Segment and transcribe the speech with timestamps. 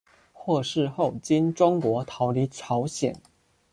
[0.33, 3.21] 获释后经中国逃离朝鲜。